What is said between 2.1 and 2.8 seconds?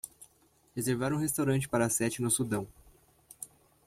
no Sudão